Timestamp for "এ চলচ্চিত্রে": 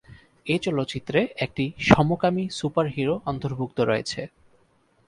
0.45-1.19